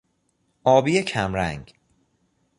آبی 0.63 1.03
کمرنگ 1.03 1.73